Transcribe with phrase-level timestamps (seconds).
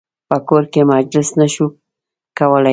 [0.29, 1.65] په کور کې مجلس نه شو
[2.37, 2.69] کولای.